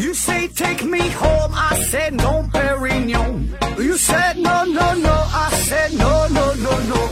[0.00, 3.50] You say take me home, I said no, Perignon.
[3.76, 7.10] You said no, no, no, I said no, no, no, no,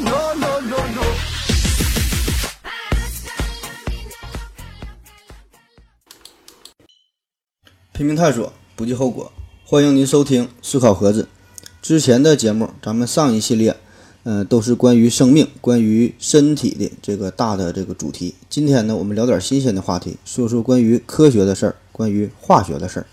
[0.00, 0.76] no, no, no, no.
[0.94, 1.02] no.
[7.92, 9.30] 拼命探索，不计后果。
[9.66, 11.28] 欢迎您收听思考盒子。
[11.82, 13.76] 之前的节目，咱们上一系列，
[14.22, 18.34] 嗯、都是关于生命、关于身体的这个大的这个主题。
[18.48, 23.06] 今天呢，我们聊点新鲜的话题，说说关于科学的事儿，关于化学的事儿。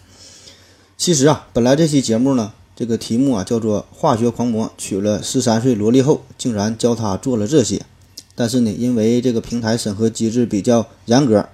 [0.97, 7.81] 其实啊，本来这期节目呢，这个题目啊叫做“化学狂魔娶了十三岁萝莉后，竟然教她做了这些”。
[8.35, 11.47] 但是呢，因为这个平台审核机制比较严格，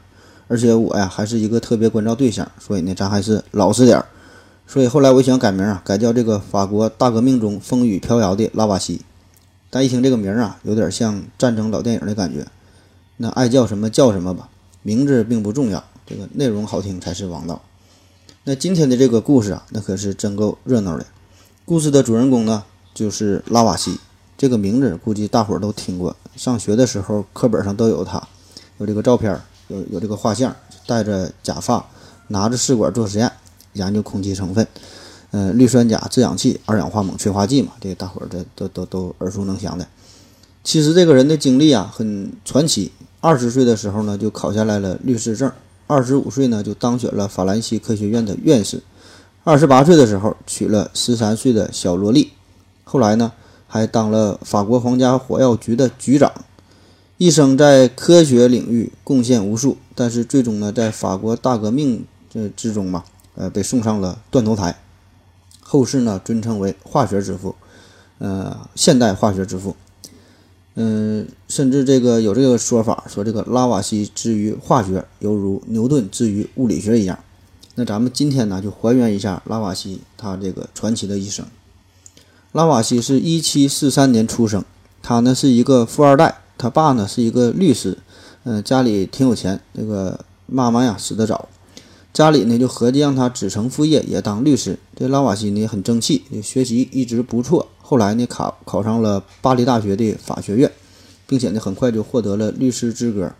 [0.47, 4.05] 而且我呀还是一个特别关照对象，所以呢，咱还是老实点儿。
[4.66, 9.02] 所以后来我想改名啊，改叫这个法国大革命中风雨飘摇的拉瓦锡。
[9.69, 12.47] 但一听这个名啊，有点像战争老电影的感觉。
[13.17, 14.50] 那爱叫什么叫什么吧，
[14.81, 17.61] 名字并不重要，这个内容好听才是王道。
[18.43, 21.05] 那今天的这个故事啊，那可是真够热闹的。
[21.66, 22.63] 故事的主人公呢，
[22.95, 23.99] 就是拉瓦锡。
[24.35, 28.27] 这个名字估计大伙儿都听过，上学的时候课本上都有他，
[28.79, 30.55] 有这个照片，有有这个画像，
[30.88, 31.85] 戴着假发，
[32.29, 33.31] 拿着试管做实验，
[33.73, 34.66] 研究空气成分，
[35.29, 39.88] 呃，氯酸钾制氧气、二氧化锰催化剂嘛，这个大伙儿这都都都耳熟能详的。
[40.63, 45.51] 其实这个人的经历啊很传奇，二十岁的时候呢就考下来了律师证，
[45.89, 48.83] 二十五岁呢就当选了法兰西科学院的院士，
[49.43, 52.31] 二十八岁的时候娶了十三岁的小萝莉，
[52.83, 53.31] 后来呢
[53.67, 56.31] 还当了法国皇家火药局的局长，
[57.17, 64.79] 一生在科学领域贡献无数，但是最终呢在法国大革命这之中嘛，呃被送上了断头台，
[65.59, 67.55] 后世呢尊称为化学之父，
[68.19, 69.75] 呃现代化学之父。
[70.75, 77.19] 嗯，甚至这个有这个说法，说这个拉瓦锡之于化学，犹如牛顿之于物理学一样。
[77.75, 81.46] 那咱们今天呢，就还原一下拉瓦锡他这个传奇的一生。
[82.52, 84.63] 拉瓦锡是一七四三年出生，
[85.02, 87.97] 他呢是一个富二代，他爸呢是一个律师，
[88.44, 89.59] 嗯、家里挺有钱。
[89.74, 91.50] 这个妈妈呀死得早，
[92.13, 94.79] 家里呢就合计让他子承父业，也当律师。
[94.96, 97.68] 这拉瓦锡呢很争气，学习一直不错。
[97.89, 100.72] 后来呢考考上了巴黎大学的法学院，
[101.25, 103.31] 并且呢很快就获得了律师资格。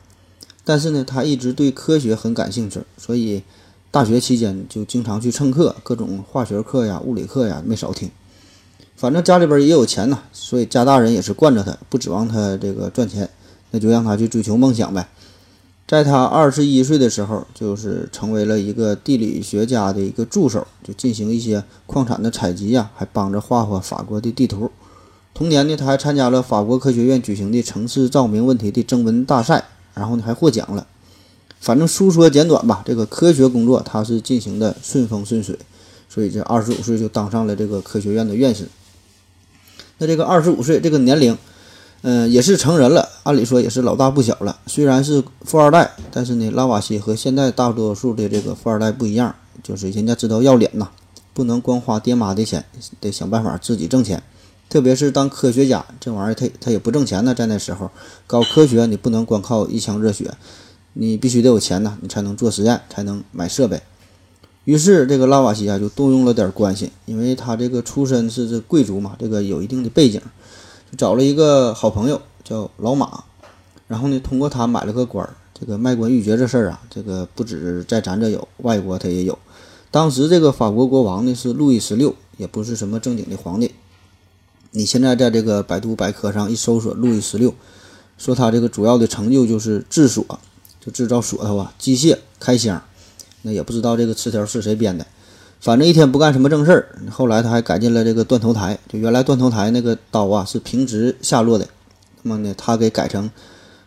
[0.66, 3.44] 但是呢他一直对科学很感兴趣，所以
[3.92, 8.10] 大学期间就经常去蹭课，各种化学课呀、物理课呀没少听。
[8.96, 13.30] 反正家里边也有钱呐，所以家大人也是惯着他，不指望他这个赚钱，
[13.70, 15.08] 那就让他去追求梦想呗。
[15.90, 24.70] 在他二十一岁的时候，就是成为了一个地理学家的一个助手，就进行一些矿产的采集呀，还帮着画画法国的地图。
[25.34, 30.86] 同年呢，他还参加了法国科学院举行的城市照明问题的征文大赛，然后呢还获奖了。
[31.60, 35.58] 反正书说简短吧，这个科学工作他是进行的顺风顺水，
[36.08, 38.68] 所以这二十五岁就当上了这个科学院的院士。
[39.98, 41.36] 那这个二十五岁这个年龄，
[42.02, 44.58] 嗯、也是成人了，按理说也是老大不小了。
[44.68, 50.90] 虽然是富二代，但是呢，拉瓦锡和现在大多数的这个富二代不一样，就是人家知道要脸呐，
[51.34, 52.64] 不能光花爹妈的钱，
[53.02, 54.24] 得想办法自己挣钱。
[54.70, 57.90] 特别是当科学家这玩意儿，他他也不挣钱呢，在那时候
[58.28, 60.32] 搞科学，你不能光靠一腔热血，
[60.94, 63.82] 你必须得有钱呐，你才能做实验，才能买设备。
[64.66, 70.22] 于是这个拉瓦锡啊就动用了点关系，因为他这个出身是这贵族嘛，这个有一定的背景，
[70.98, 73.24] 找了一个好朋友叫老马，
[73.88, 75.36] 然后呢通过他买了个官儿。
[75.60, 79.38] 这个卖官鬻爵这事儿啊，这个不止在咱这有，外国他也有。
[79.92, 83.74] 当时这个法国国王呢是路易十六，也不是什么正经的皇帝。
[84.72, 87.54] 你现在在这个百度百科上一搜索路易十六，
[88.18, 90.24] 说他这个主要的成就就是制锁，
[90.80, 92.82] 就制造锁头啊，机械开箱。
[93.42, 95.06] 那也不知道这个词条是谁编的，
[95.60, 96.96] 反正一天不干什么正事儿。
[97.12, 101.68] 后来他还改进了这个断头台，就原来断头台那个刀啊是平直下落的，
[102.24, 103.30] 那么呢他给改成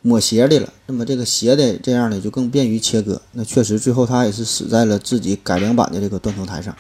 [0.03, 0.73] 抹斜的了。
[0.87, 3.23] 那么这个斜的这样呢就更便于切割。
[3.33, 6.77] 那确实最后他也是死在了自己改良版的这个断头台上。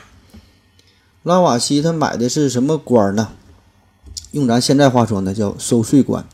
[1.22, 3.28] 拉瓦锡他买的是什么官呢？
[4.32, 6.24] 用咱现在话说呢叫收税官。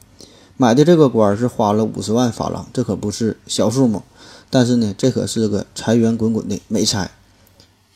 [0.56, 4.02] 买的这个官是花了五十万法郎，这可不是小数目。
[4.50, 7.08] 但是呢，这可是个财源滚滚的美差。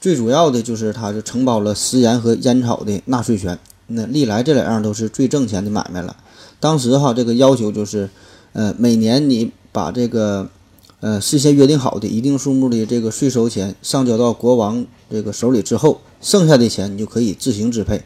[0.02, 3.56] 最主要的就是它是承包了食盐和烟草的纳税权。
[3.86, 6.16] 那历来这两样都是最挣钱的买卖了。
[6.58, 8.10] 当时哈，这个要求就是，
[8.52, 10.50] 呃，每年你把这个，
[10.98, 18.02] 呃，事先约定好的一定数目的这个税收钱上交到国王这个手里之后，剩下的钱你就可以自行支配。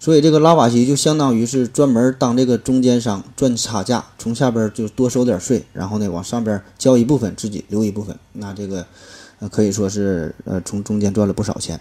[0.00, 8.18] 所以这个拉瓦锡就相当于是专门当这个中间商赚差价，从下边就多收点税，然后呢往上边交一部分，自己留一部分。
[8.32, 8.84] 那这个，
[9.42, 11.80] 那，可以说是呃从中间赚了不少钱。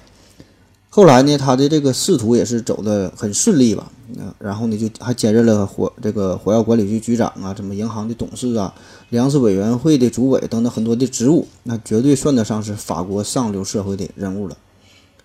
[0.90, 8.74] 后来呢，他的这个仕途也是走得很顺利吧，呃，然后呢就还兼任了火这个火药管理局局长啊，什么银行的董事啊，
[9.10, 14.58] 粮食委员会的主委等等很多的职务，那绝对算得上是法国上流社会的人物了。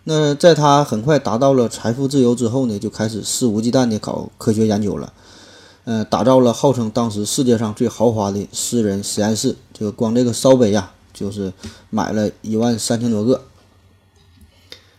[0.04, 5.12] 那在他很快达到了财富自由之后呢，就开始肆无忌惮地搞科学研究了，
[5.82, 11.52] 呃，打造了号称当时世界上最豪华的私人实验室，这个光这个烧杯呀，就是
[11.90, 13.42] 买了一万三千多个。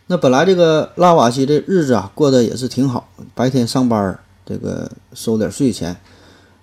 [0.08, 5.96] 那本来这个拉瓦锡的日子啊，过得也是挺好，白天上班，这个收点税钱，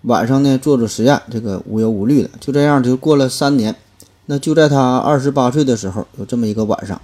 [0.01, 3.75] 晚上呢做做实验，这个无忧无虑的，就这样就过了三年。
[4.25, 6.99] 那就在他二十八岁的时候，有这么一个晚上，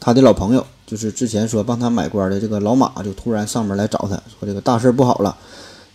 [0.00, 5.36] 他的老朋友，就是之前说帮他买官的这个老马，就突然上门来找他说：“这个大事不好了，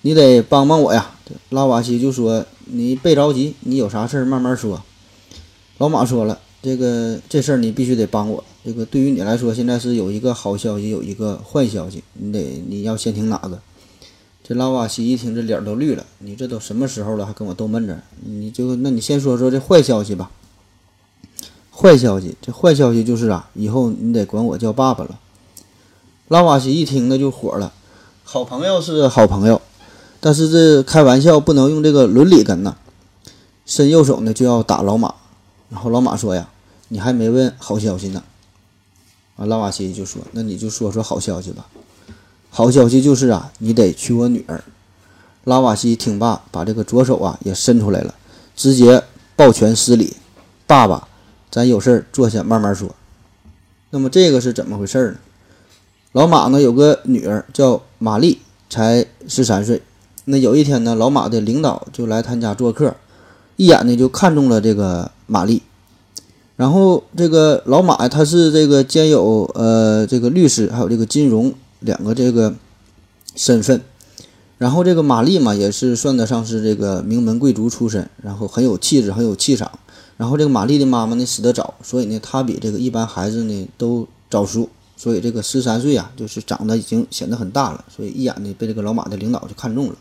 [0.04, 1.10] 你得帮帮我呀。”
[1.50, 4.84] 拉瓦锡就说：“你别着急，你有啥事儿慢慢说。”
[5.78, 13.60] 老马说了：“这个这事儿你必须得帮我。”这个对于你来说，现在是有一个好消息，有一个坏消息，你得你要先听哪个？
[14.44, 16.06] 这拉瓦锡一听，这脸都绿了。
[16.20, 17.98] 你这都什么时候了，还跟我逗闷子？
[18.26, 20.32] 你就那你先说说这坏消息吧。
[21.72, 25.20] 坏消息，这坏消息就是啊，以后你得管我叫爸爸了。
[26.28, 27.72] 拉瓦锡一听，那就火了。
[28.24, 29.62] 好朋友是好朋友，
[30.20, 32.76] 但是这开玩笑不能用这个伦理根呐。
[33.66, 35.14] 伸右手呢就要打老马，
[35.70, 36.50] 然后老马说呀
[36.90, 38.24] ：“你还没问好消息呢。”
[39.38, 41.68] 啊，拉瓦西就说：“那你就说说好消息吧。
[42.50, 44.64] 好消息就是啊，你得娶我女儿。”
[45.46, 48.16] 拉瓦西听罢，把这个左手啊也伸出来了，
[48.56, 49.04] 直接
[49.36, 50.16] 抱拳施礼
[50.66, 51.08] ：“爸爸，
[51.52, 52.96] 咱有事儿坐下慢慢说。”
[53.92, 55.18] 那么这个是怎么回事呢？
[56.14, 58.40] 老马呢有个女儿叫玛丽，
[58.70, 59.82] 才十三岁。
[60.26, 62.96] 那有一天呢，老马的领导就来他家做客，
[63.56, 65.62] 一眼呢就看中了这个玛丽。
[66.56, 72.56] 然后这个老马，他是这个兼有呃这个律师，还有这个金融两个这个
[73.36, 73.80] 身份。
[74.58, 79.70] 然后这个玛丽嘛，也是算得上是这个名门贵族出身，然后很有气质，很有气场。
[80.18, 89.96] 然后这个玛丽的妈妈呢死得早，所以呢，她比这个一般孩子呢都早熟，所以这个十三岁啊，就是长得已经显得很大了，所以一眼呢被这个老马的领导就看中了。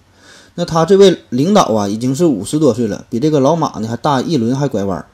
[0.55, 5.05] 那他这位领导啊，已经是五十多岁了，比这个老马呢还大一轮还拐弯。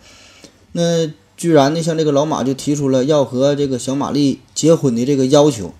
[0.72, 5.72] 那居然呢，像这个老马就提出了要和这个小玛丽结婚的这个要求。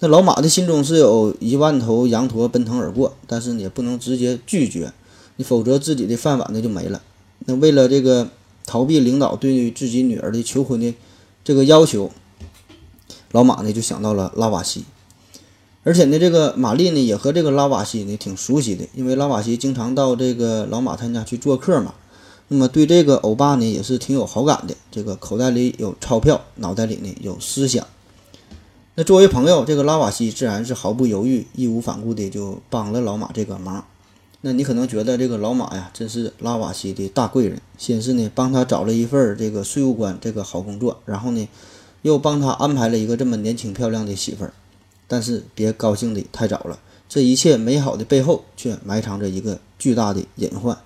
[0.00, 4.92] 那老马的心中是有一万头羊驼奔腾而过，但是也不能直接拒绝，
[5.36, 7.02] 你否则自己的饭碗呢就没了。
[7.46, 8.28] 那为了这个
[8.64, 10.94] 逃避领导对自己女儿的求婚的
[11.42, 12.10] 这个要求，
[13.32, 14.84] 老马呢就想到了拉瓦锡。
[15.84, 21.94] 而且呢，这个玛丽呢也和这个拉瓦锡呢挺熟悉的，因为拉瓦锡经常到这个老马他家去做客嘛。
[22.48, 27.86] 那么对这个欧巴呢也是挺有好感的，这个口袋里有钞票，脑袋里呢有思想。
[28.94, 33.84] 那作为朋友，这个拉瓦锡自然是毫不犹豫、义无反顾的就帮了老马这个忙。
[34.40, 41.48] 那你可能觉得这个老马呀，真是拉瓦锡的大贵人，先是呢帮他找了一份这个税务官这个好工作，然后呢
[42.02, 44.52] 又帮他安排了一个这么年轻漂亮的媳妇儿。
[45.06, 46.78] 但是别高兴的太早了，
[47.08, 50.78] 这一切美好的背后却埋藏着一个巨大的隐患。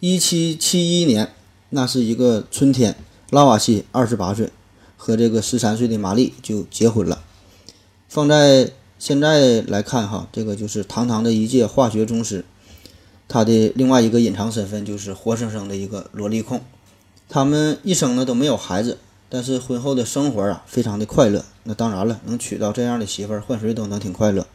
[0.00, 1.32] 一七七一年，
[1.70, 2.94] 那是一个春天，
[3.30, 4.48] 拉瓦锡二十八岁，
[4.96, 7.24] 和这个十三岁的玛丽就结婚了。
[8.08, 12.44] 放在现在来看，哈，这个就是堂堂的一届化学宗师。
[13.26, 16.60] 他的另外一个隐藏身份就是活生生的一个萝莉控。
[17.28, 21.44] 他们一生呢都没有孩子，但是婚后的生活啊非常的快乐。
[21.64, 24.46] 那当然了，能娶到这样的媳妇儿，换谁都能挺快乐。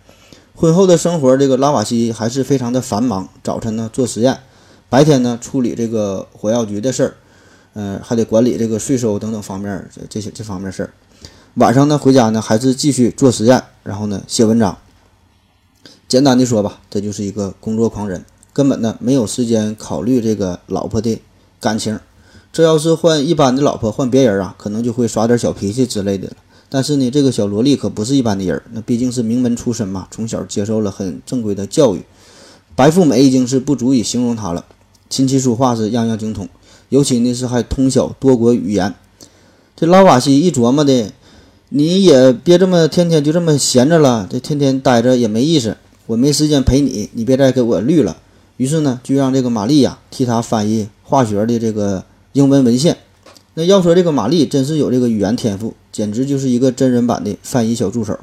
[0.55, 3.27] 婚后的生活，这个拉瓦锡还是非常的繁忙。
[3.43, 4.39] 早晨呢做实验。
[4.93, 7.15] 白天呢，处理这个火药局的事儿，
[7.73, 10.93] 嗯，还得管理这个税收等等方面这这些这方面事儿。
[11.55, 14.77] 晚上呢，回家呢，还是继续做实验，然后呢，写文章。
[16.07, 18.23] 简单的说吧，这就是一个工作狂人，
[18.53, 21.19] 根本呢没有时间考虑这个老婆的
[21.59, 21.99] 感情。
[22.51, 26.35] 这要是换一般的老婆，换别人啊，可能就会耍点小脾气之类的了。
[26.69, 32.03] 但是呢，这个小萝莉可不是一般的人，那毕竟是名门出身嘛，从小接受了很正规的教育，
[32.75, 34.63] 白富美已经是不足以形容她了。
[35.13, 36.49] 琴棋书画是样样精通，
[36.89, 38.95] 尤其呢是还通晓多国语言。
[39.75, 41.11] 这拉瓦锡一琢磨的，
[41.69, 45.77] 你也别这么天天就这么闲着了，这天天待着也没意思。
[46.07, 48.17] 我没时间陪你，你别再给我绿了。
[48.57, 52.97] 于是呢，就让这个玛丽呀替他翻译化学的这个英文文献。
[53.53, 58.17] 那要说这个玛丽真是有这个语言天赋，简直就是一个真人版的翻译小助手。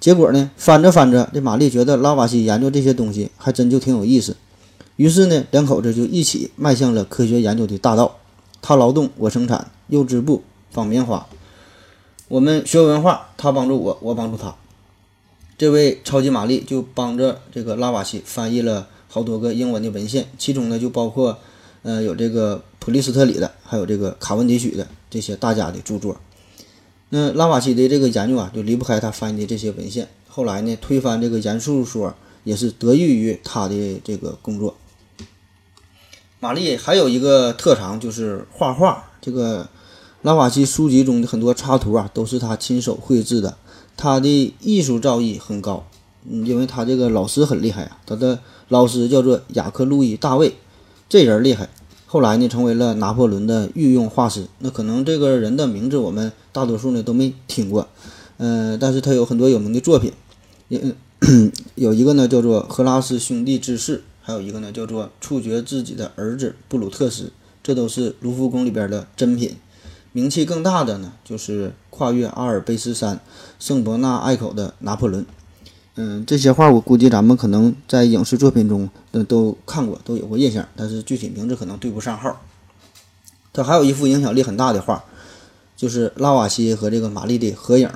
[0.00, 4.34] 结果呢，翻着翻着，这玛丽觉得拉瓦锡研究这些东西还真就挺有意思。
[4.96, 8.18] 于是呢，两口子就一起迈向了科学研究的大道。
[8.60, 11.26] 他劳动，我生产；又织布、纺棉花。
[12.28, 14.54] 我们学文化，他帮助我，我帮助他。
[15.58, 21.38] 这位超级玛丽就帮着这个拉瓦锡翻译了好多个英文的文献，其中呢就包括，
[21.82, 26.16] 呃，有这个普利斯特里的，还有这个卡文迪许的这些大家的著作。
[27.10, 30.08] 那拉瓦锡的这个研究啊，就离不开他翻译的这些文献。
[30.28, 34.76] 后来呢，推翻这个严肃说，也是得益于他的这个工作。
[36.42, 39.68] 玛丽还有一个特长就是画画，这个
[40.22, 43.56] 拉瓦锡书籍中的很多插图啊，都是他亲手绘制的。
[43.96, 45.86] 他的艺术造诣很高，
[46.28, 50.56] 嗯，因为他这个老师很厉害啊，他的老师叫做雅克·路易·大卫，
[51.08, 51.68] 这人厉害。
[52.06, 54.48] 后来呢，成为了拿破仑的御用画师。
[54.58, 57.86] 那可能这个人的名字我们大多数呢都没听过，
[58.38, 60.12] 嗯，但是他有很多有名的作品，
[60.66, 60.80] 有
[61.76, 67.24] 有一个呢叫做《荷拉斯兄弟之事》，还有一个呢叫做《处决自己的儿子布鲁特斯》，
[67.62, 69.56] 这都是卢浮宫里边的珍品。
[70.12, 73.18] 名气更大的呢，就是跨越阿尔卑斯山、
[73.58, 75.24] 圣伯纳隘口的拿破仑。
[75.94, 82.40] 嗯，这些画我估计咱们可能在影视作品中都都看过，都有过印象，但是具体名字可能对不上号。
[83.52, 85.04] 他还有一幅影响力很大的画，
[85.76, 87.90] 就是拉瓦锡和这个玛丽的合影。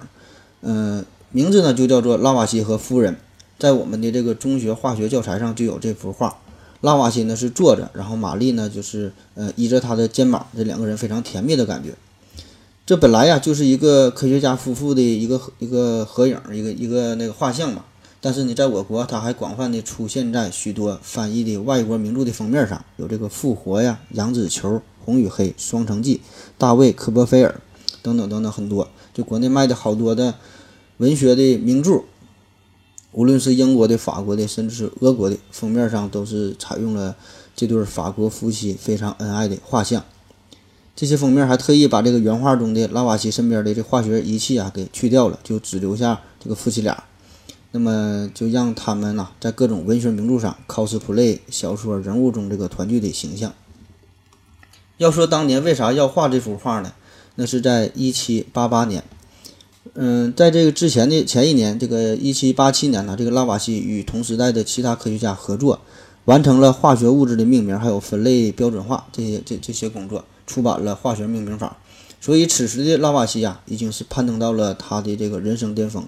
[0.62, 3.14] 嗯，名字呢就叫做《拉瓦锡和夫人》。
[3.58, 6.36] 在我们的这个中学化学教材上就有这幅画。
[6.82, 11.94] 拉瓦锡呢是坐着，然后玛丽呢就是呃依着他的肩膀，这两个人非常甜蜜的感觉。
[12.84, 17.84] 这本来呀就是一个科学家夫妇的一个一个合影，一个一个那个画像嘛。
[18.20, 24.70] 但是呢，在我国，它还广泛的出现在许多翻译的外国名著的封面上，有这个《复活》呀、《羊脂球》、
[25.04, 26.16] 《红与黑》、《双城记》、
[26.58, 27.60] 《大卫·科波菲尔》
[28.02, 28.88] 等等等等很多。
[29.14, 30.34] 就国内卖的好多的
[30.96, 32.02] 文学的名著，
[33.16, 37.16] 无论是英国的、法国的，甚至是俄国的，封面上都是采用了
[37.56, 40.04] 这对法国夫妻非常恩爱的画像。
[40.94, 47.04] 这些封面还特意把这个原画中的拉瓦锡身边的这化学仪器啊给去掉了，就只留下这个夫妻俩。
[47.70, 53.54] 那么就让他们呐，在各种文学名著上 cosplay 小说人物中这个团聚的形象。
[54.99, 56.92] 要说当年为啥要画这幅画呢？
[57.37, 59.02] 那是在一七八八年。
[59.94, 65.80] 嗯，在这个之前的前一年，这个一七八七年呢，这个拉瓦锡与同时代的其他科学家合作，
[66.24, 71.76] 完成了化学物质的命名还有分类标准化这些这这些工作，出版了化学命名法。
[72.20, 76.04] 所以此时的拉瓦锡呀，已经是攀登到了他的这个人生巅峰。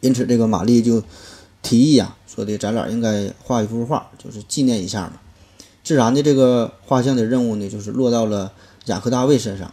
[0.00, 1.02] 因此，这个玛丽就
[1.62, 5.14] 提议啊，说的咱俩应该画一幅画，就是纪念一下嘛。
[5.82, 8.52] 自然的，这个画像的任务呢，就是落到了
[8.86, 9.72] 雅克大卫身上。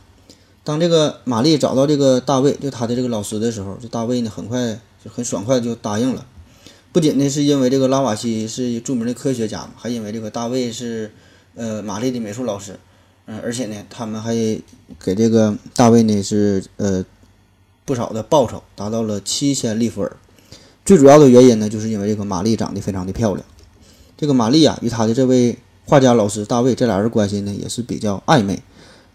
[0.65, 6.25] 当这个玛丽找到这个大卫，就他的这个老师的时候，这大卫呢，很快就很爽快就答应了。
[6.91, 11.09] 不仅呢是因为这个拉瓦锡是著名的科学家嘛，还因为这个大卫是
[11.55, 12.77] 呃玛丽的美术老师。
[13.27, 14.33] 嗯，而且呢，他们还
[14.99, 17.05] 给这个大卫呢是呃。
[17.87, 20.17] 不少的报酬达到了七千利弗尔，
[20.83, 23.45] 最主要的原因呢，就是因为这个玛丽长得非常的漂亮。
[24.17, 25.55] 这个玛丽啊，与她的这位
[25.85, 28.59] 画家老师大卫这俩人关系呢，也是比较暧昧。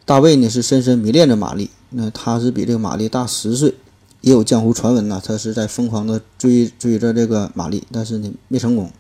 [0.05, 3.75] 大卫呢是深深迷恋着玛丽，那他是比这个玛丽大十岁，
[4.21, 8.91] 也有江湖传闻呐，他是在疯狂的追追着这个玛丽，但是呢没成功。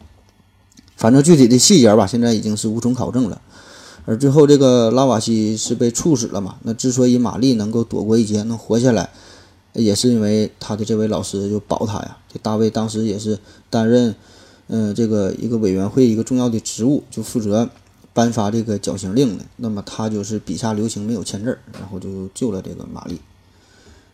[0.97, 3.41] 反正具体的细节吧，现在已经是无从考证了。
[4.07, 6.57] 而最后这个拉瓦锡是被处死了嘛？
[6.63, 9.11] 那之所以玛丽能够躲过一劫，能活下来。
[9.73, 12.17] 也是因为他的这位老师就保他呀。
[12.33, 13.39] 这大卫当时也是
[13.71, 14.15] 担任，
[14.67, 17.71] 嗯，这个一个委员会一个重要的职务，就负责
[18.13, 19.45] 颁发这个绞刑令的。
[19.57, 23.21] 那么他就是笔下留情，没有签字，然后就救了这个玛丽。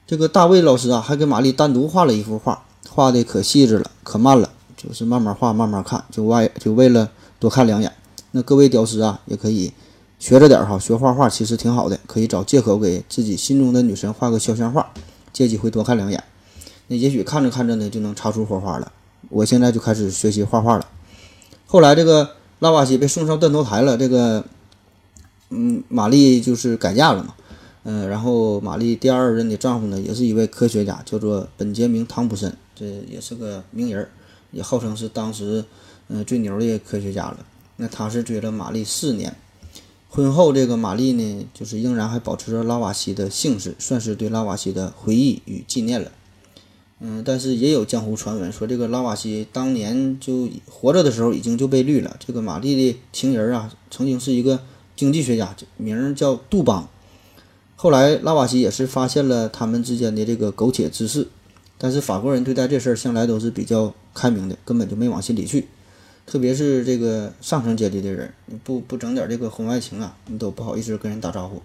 [0.07, 7.93] 这个大卫老师啊，还给玛丽单独画了一幅画，画的可细致了，可慢了，就是慢慢画，慢慢看，就为就为了多看两眼。
[8.31, 9.73] 那各位屌丝啊，也可以
[10.19, 14.93] 学着点哈，学画画其实挺好的，可以找借口给自己心中的女神画个肖像画。
[15.33, 16.25] 借机会多看两眼，
[16.87, 18.91] 那也许看着看着呢，就能擦出火花了。
[19.29, 20.87] 我现在就开始学习画画了。
[21.67, 24.45] 后来这个拉瓦锡被送上断头台了，这个，
[25.51, 27.35] 嗯，玛丽就是改嫁了嘛，
[27.85, 34.09] 嗯，然后玛丽第二任的丈夫呢，也是一位科学家，叫做本杰明·汤普森，这也是个名人，
[34.53, 35.65] 也号称是当时
[36.09, 37.39] 嗯最牛的科学家了。
[37.77, 39.37] 那他是追了玛丽四年。
[40.09, 46.11] 婚后，这个玛丽呢，就是仍然还保持着拉瓦锡的姓氏，算是对拉瓦锡的回忆与纪念了。
[47.01, 52.17] 嗯，但是也有江湖传闻说，这个拉瓦锡当年就活着的时候已经就被绿了。
[52.19, 54.61] 这个玛丽的情人啊，曾经是一个
[54.97, 56.89] 经济学家，名叫杜邦。
[57.75, 61.29] 后来拉瓦锡也是发现了他们之间的这个苟且之事，
[61.77, 65.69] 但是法国人对待这事儿向来都是比较开明的，根本就没往心里去。
[66.25, 71.61] 特别是这个上层阶级的人，你不不整点这个婚外情啊，你都不好意思跟人打招呼。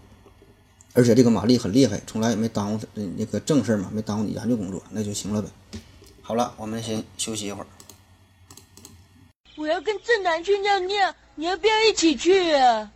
[0.93, 2.85] 而且这个玛丽很厉害，从来也没耽误他
[3.17, 5.49] 那个正事儿嘛，没耽误你研究工作，那就行了呗。
[6.21, 7.67] 好了，我们先休息一会儿。
[9.57, 12.91] 我要跟正南去尿尿，你要不要一起去啊？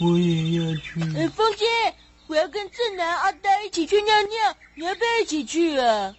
[0.00, 1.00] 我也要去。
[1.16, 1.64] 哎，风姐，
[2.26, 6.16] 我要跟正南、阿呆一起去尿尿，你要不要一起去啊？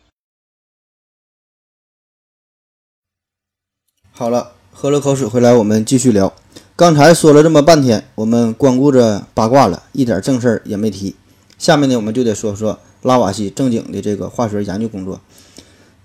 [4.12, 6.34] 好了，喝了口水回来，我们继续聊。
[6.82, 11.16] 刚才说了这么半天，我们光顾着八卦了，一点正事儿也没提。
[11.60, 15.22] 下面呢，我们就得说说拉瓦锡正经的这个化学研究工作。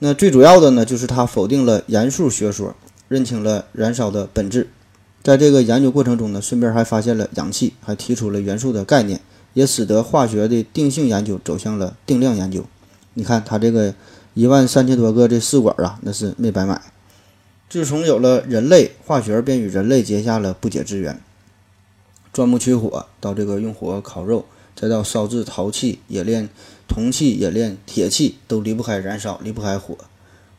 [0.00, 2.76] 那最主要的呢，就是他否定了燃素学说，
[3.08, 4.68] 认清了燃烧的本质。
[5.22, 9.18] 在这个研究过程中呢，顺便还发现了氧气，还提出了元素的概念，
[9.54, 12.62] 也使得化学的定性研究走向了定量研究。
[13.14, 13.94] 你看他这个
[14.34, 16.78] 一万三千多个这试管啊，那是没白买。
[17.68, 21.20] 自从有了人类，化学便与人类结下了不解之缘。
[22.32, 24.44] 钻木取火，到这个用火烤肉，
[24.74, 26.48] 再到烧制陶器、冶炼
[26.86, 29.96] 铜器、冶炼铁器，都离不开燃烧，离不开火。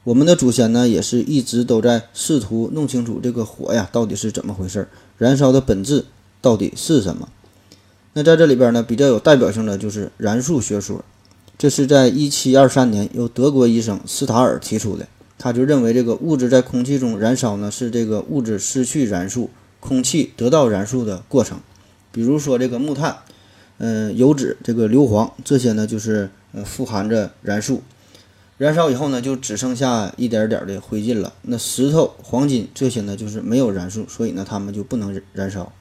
[0.03, 4.87] 我们的祖先呢，也是一直都在试图弄清楚这个火呀到底是怎么回事，
[5.17, 6.05] 燃烧的本质
[6.41, 7.29] 到底是什么。
[8.13, 11.05] 那在这里边呢，比较有代表性的就是燃素学说，
[11.57, 15.07] 这是在一七二三年由德国医生斯塔尔提出的。
[15.37, 21.59] 他就认为，这个物质在空气中燃烧呢，是这个物质失去燃素，空气得到燃素的过程。
[22.11, 23.17] 比如说这个木炭、
[23.77, 27.83] 嗯油脂、这个硫磺这些呢，就是呃富含着燃素。
[28.57, 31.31] 燃烧以后呢，就只剩下一点点的灰烬了。
[31.43, 35.71] 那石头、黄金这些呢，就是没有燃素，所以呢，它们就不能燃烧。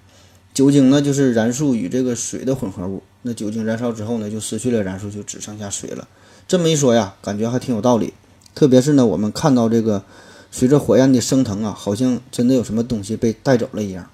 [0.52, 3.02] 酒精呢，就是燃素与这个水的混合物。
[3.22, 6.06] 那酒精燃烧之后呢，就失去了燃素，就只剩下水了。
[6.46, 8.12] 这么一说呀，感觉还挺有道理。
[8.56, 10.02] 特别是呢，我们看到这个
[10.50, 14.08] 随着火焰的升腾啊，好像真的有什么东西被带走了一样。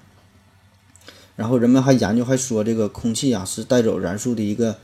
[1.37, 4.75] 然后人们还研究还说，这个空气啊是带走燃素的一个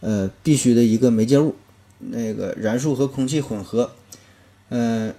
[0.00, 1.56] 呃必须的一个媒介物。
[2.00, 3.90] 那个燃素和空气混合，
[4.68, 5.12] 呃，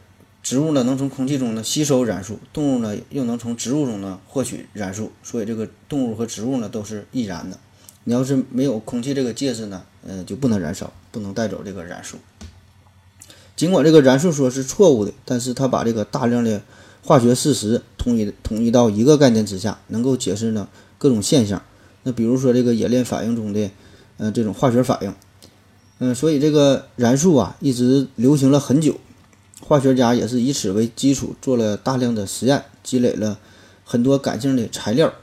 [0.43, 7.57] 植物呢能从空气中呢吸收燃素，动物呢又能从植物中呢获取燃素，所以这个动物和植物呢都是易燃的。
[8.03, 12.17] 你要是没有空气这个介质呢，嗯，就不能燃烧，不能带走这个燃素。
[13.59, 16.61] 尽管这个燃素说是错误的，但是他把这个大量的
[17.03, 21.61] 化学事实统一统一到一个概念之下，能够解释呢各种现象。
[22.03, 23.69] 那比如说这个冶炼反应中的，
[24.15, 25.13] 呃，这种化学反应，
[25.97, 28.95] 嗯，所以这个燃素啊一直流行了很久，
[29.59, 33.39] 化学家也是以此为基础做了大量的实验，积累了
[33.83, 35.13] 很多感性的材料。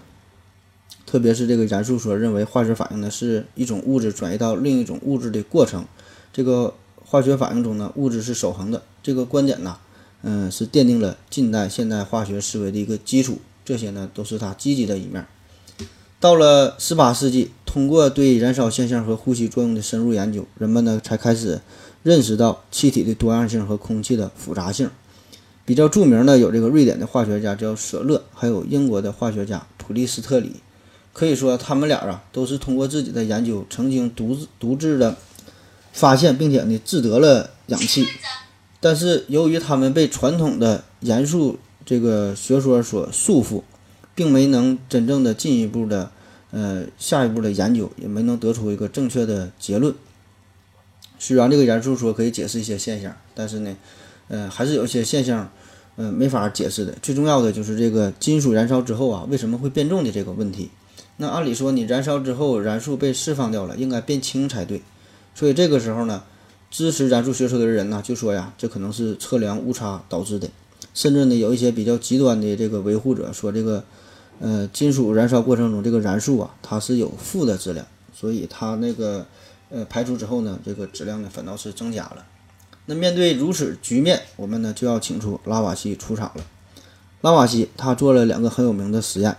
[1.06, 5.86] 特别是这个燃素说认为化学反应呢是一种物质转移到另一种物质的过程，
[6.34, 6.74] 这个。
[7.08, 8.82] 化学反应中呢，物质是守恒的。
[9.00, 9.78] 这个观点呢，
[10.22, 13.38] 嗯，是奠定了近代现代化学思维的一个基础。
[13.64, 15.24] 这些呢，都是它积极的一面。
[16.18, 21.60] 到了十八世纪，通过对燃烧现象和呼吸作用的深入研究，人们呢才开始
[22.02, 24.90] 认识到气体的多样性和空气的复杂性。
[25.64, 30.56] 比较著名的有这个瑞典的化学家叫舍勒，还有英国的化学家普利斯特里。
[31.12, 35.16] 可以说，他们俩啊，都是通过自己的研究，曾经独自独自的。
[35.96, 38.06] 发现并且呢制得了氧气，
[38.80, 43.62] 但是由于他们被传统的严肃这个学说所束缚，
[44.14, 46.10] 并没能真正的进一步的
[46.50, 49.94] 呃下一步的研究，也没能得出一个正确的结论。
[51.18, 53.74] 虽然这个严肃说可以解释一些现象，但是呢，
[54.28, 55.50] 呃还是有一些现象，
[55.96, 56.92] 呃没法解释的。
[57.00, 60.68] 最重要的就是这个金属燃烧之后啊为什么会变重的这个问题。
[61.16, 64.82] 那按理说你燃烧之后燃素被释放掉了，应该变轻才对。
[65.38, 66.22] 所以这个时候呢，
[66.70, 70.48] 支持燃素学说的人呢，就说呀，这可能是测量误差导致的。
[70.94, 73.84] 甚至呢，有一些比较极端的这个维护者说，这个，
[74.40, 79.26] 呃，金属燃烧过程中这个燃素啊，它是有负的质量，所以它那个，
[79.68, 82.24] 呃，排除之后呢，这个质量呢反倒是增加了。
[82.86, 86.46] 那面对如此局面，我们呢就要请出拉瓦锡出场了。
[87.20, 89.36] 拉瓦锡他做了两个很有名的实验，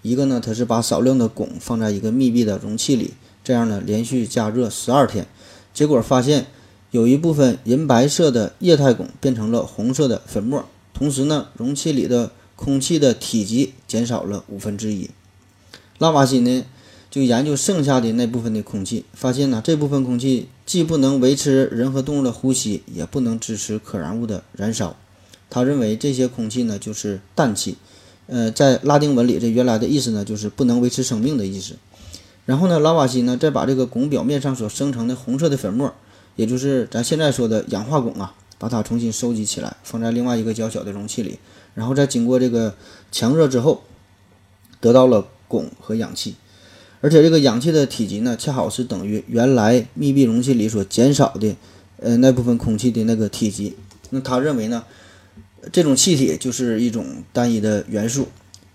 [0.00, 3.12] 一个呢，他是把少量的汞放在一个密闭的容器里。
[3.44, 5.26] 这样呢，连续加热十二天，
[5.74, 6.46] 结果发现
[6.90, 15.10] 有一部分银白色的液态汞变成了红色的粉末，同时呢，容器里的空气的体积减少了五分之一。
[15.98, 16.64] 拉瓦锡呢，
[17.10, 24.96] 就研究剩下的那部分的空气，发现呢，这部分空气既不能维持人和动物的呼吸，也不能支持可燃物的燃烧。
[25.50, 27.76] 他认为这些空气呢，就是氮气。
[28.26, 31.74] 呃，在拉丁文里，这原来的意思呢，就是不能维持生命的意思。
[32.44, 35.94] 然后呢，拉瓦锡呢，再把这个汞表面上所生成的红色的粉末，
[36.36, 41.38] 也就是咱现在说的氧化汞啊，把它重新收集起来，放在另外一个较小的容器里，
[41.74, 42.74] 然后再经过这个
[43.12, 43.84] 强热之后，
[44.80, 46.34] 得到了汞和氧气。
[47.00, 51.56] 而且这个氧气的体积呢，恰好是等于原来密闭容器里所减少的
[51.98, 53.76] 呃那部分空气的那个体积。
[54.10, 54.84] 那他认为呢，
[55.72, 58.28] 这种气体就是一种单一的元素。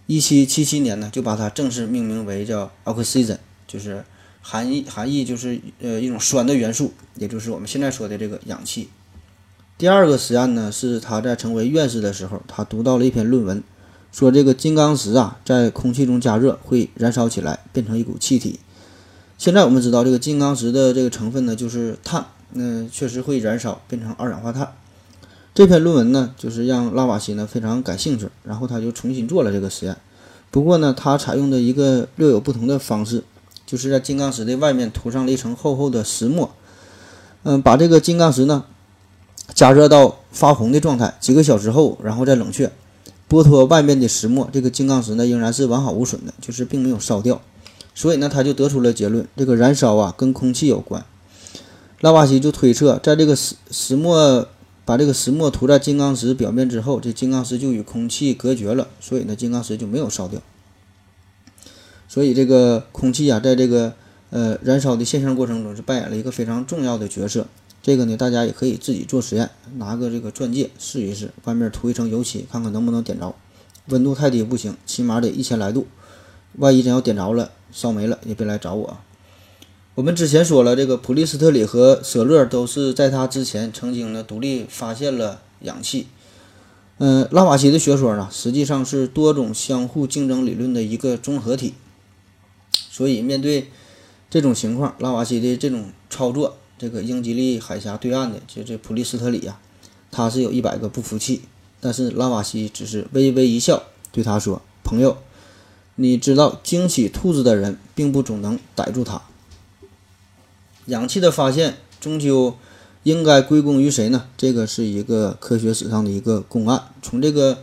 [0.07, 4.03] 一七七七年呢，就把它正式命名为叫 oxygen，就是
[4.41, 8.89] 含义含义就是呃一种酸的元素，也就是我们现在说的这个氧气。
[9.77, 13.63] 第二个实验呢，是他在成为院士的时候，他读到了一篇论文，
[14.11, 18.59] 说这个金刚石啊，在空气中加热会燃烧起来，变成一股气体。
[19.37, 24.73] 现在我们知道这个金刚石的这个成分呢，就是碳，那确实会燃烧，变成二氧化碳。
[25.53, 29.95] 这篇论文呢，就是让拉瓦锡呢非常感兴趣，然后他就重新做了这个实验。
[30.49, 33.23] 不过呢，他采用的一个略有不同的方式，
[33.67, 36.49] 就是在金刚石的外面涂上了一层厚厚的石墨，
[37.43, 38.65] 嗯，把这个金刚石呢
[39.53, 42.71] 加热到发红的状态，几个小时后，然后再冷却，
[43.29, 47.39] 剥脱外面的石墨，这个金刚石呢仍然是完好无损的，就是并没有烧掉。
[47.93, 51.05] 所以呢，他就得出了结论，这个燃烧啊跟空气有关。
[51.99, 54.47] 拉瓦锡就推测，在这个石石墨。
[54.85, 60.39] 把这个石墨涂在金刚石表面之后，这金刚石就与空气隔绝了，所以呢，金刚石就没有烧掉。
[62.07, 63.93] 所以这个空气啊，在这个
[64.29, 67.47] 呃燃烧的现象过程中是扮演了一个非常重要的角色。
[67.83, 73.33] 这个呢，大家也可以自己做实验，拿个这个钻戒试一试，外面涂一层油漆，看看能不能点着。
[73.87, 75.87] 温度太低不行，起码得一千来度。
[76.57, 78.97] 万一真要点着了，烧没了，也别来找我。
[79.95, 86.07] 我们之前说了，这个普利斯特里和舍勒都是在他之前曾经呢独立发现了氧气。
[86.97, 91.75] 嗯，拉瓦锡的学说呢，实际上是多种相互竞争理论的一个综合体。
[92.97, 93.67] 所以面对
[94.27, 99.59] 这种情况，拉瓦锡的这种操作，这个英吉利海峡对岸的就这普利斯特里呀，
[100.09, 101.41] 他是有一百个不服气，
[101.79, 105.15] 但是拉瓦锡只是微微一笑，对他说：“朋友，
[105.93, 109.21] 你知道惊起兔子的人，并不总能逮住它。”
[110.87, 112.55] 氧气的发现终究
[113.03, 114.25] 应该归功于谁呢？
[114.35, 116.89] 这个是一个科学史上的一个公案。
[117.03, 117.59] 从这个，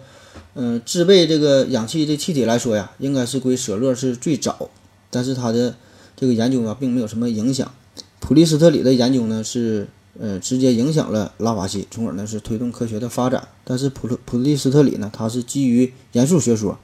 [0.55, 4.71] 嗯，制备这个氧气的气体来说呀，应该是归舍勒是最早，
[5.15, 5.77] 但是他的
[6.17, 7.73] 这个研究啊，并没有什么影响。
[8.19, 9.87] 普利斯特里的研究呢，是
[10.19, 13.47] 呃直接影响了拉瓦锡，从而呢是推动科学的发展。
[13.63, 16.77] 但是普普利斯特里呢，他是基于严肃学说，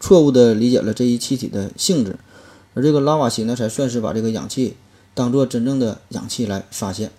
[0.00, 2.18] 错误的理解了这一气体的性质，
[2.74, 4.74] 而这个拉瓦锡呢，才算是把这个氧气。
[5.14, 7.10] 当做真正的氧气来发现，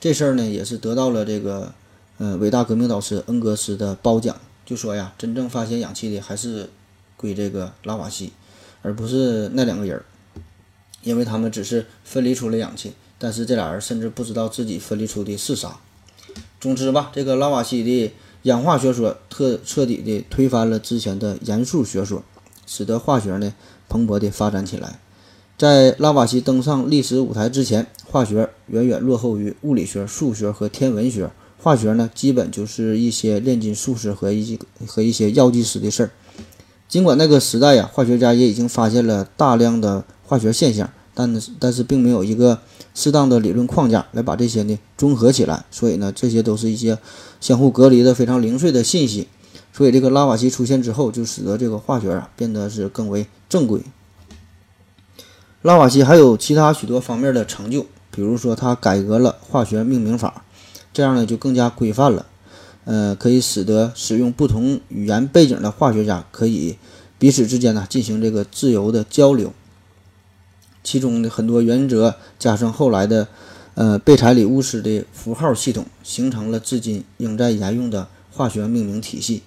[0.00, 1.72] 这事儿呢也是得到了这个
[2.16, 6.68] 呃伟大革命导师恩格斯的褒奖，就说呀，真正发现氧气的还是
[7.16, 8.32] 归这个拉瓦锡，
[8.82, 10.04] 而不是那两个人儿，
[11.02, 15.78] 因为他们只是分离出了氧气，但是这俩人甚至不知道自己分离出的是啥。
[16.60, 18.12] 总之吧，这个拉瓦锡的
[18.42, 22.22] 氧化学说特彻底的推翻了之前的严肃学说，
[22.66, 23.54] 使得化学呢
[23.88, 24.98] 蓬勃的发展起来。
[25.56, 31.30] 在拉瓦锡登上历史舞台之前，化学远远落后于物理学、数学和天文学。
[31.60, 36.10] 化学呢，基本就是一些炼金术士和一些和一些药剂师的事儿。
[36.88, 42.58] 尽管那个时代呀，化学家也已经发现了大量的化学现象，但但是并没有一个
[42.94, 45.66] 适当的理论框架来把这些呢综合起来。
[45.70, 46.98] 所以呢，这些都是一些
[47.40, 49.28] 相互隔离的非常零碎的信息。
[49.70, 53.82] 所以这个拉瓦锡出现之后，就使得这个化学啊变得是更为正规。
[55.60, 60.42] 拉瓦锡还有其他许多方面的成就，比如说他改革了化学命名法，
[60.92, 62.26] 这样呢就更加规范了，
[62.90, 66.78] 呃，可以使得使用不同语言背景的化学家可以
[67.18, 69.52] 彼此之间呢进行这个自由的交流。
[70.82, 73.28] 其中的很多原则加上后来的
[73.74, 79.42] 呃贝采里乌斯的符号系统，形成了至今仍在沿用的化学命名体系。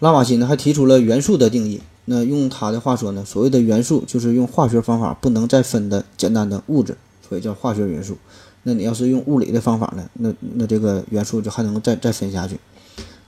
[0.00, 1.80] 拉瓦锡呢还提出了元素的定义。
[2.04, 8.18] 那用他的话说呢，所谓的元素就是用化学方法不能再分的简单的物质，所以叫化学元素。
[8.62, 12.58] 那你要是用物理的方法呢，那那这个元素就还能再再分下去。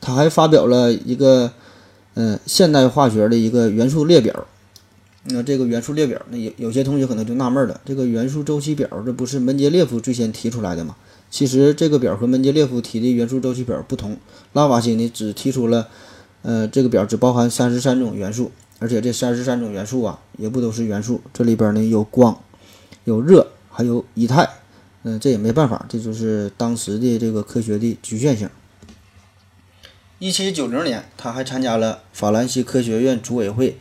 [0.01, 1.53] 他还发表了一个，
[2.15, 4.47] 呃，现代化学的一个元素列表。
[5.25, 10.97] 那这个元素列表，那有有些同学可能就纳闷了，这个元素周期表，这不是门捷列夫最先提出来的吗？
[11.31, 14.17] 其实这个表和门捷列夫提的元素周期表不同，
[14.53, 15.87] 拉瓦锡呢只提出了，
[16.43, 18.51] 呃，这个表只包含三十三种元素。
[18.81, 22.37] 而且这三十三种元素啊，也不都是元素，这里边呢有光，
[23.05, 24.51] 有热，还有液态。
[25.05, 28.49] 嗯，这也没办法，这就是当时的这个科学的局限性。
[30.19, 33.77] 一七九零年，他还参加了法兰西科学院组委会，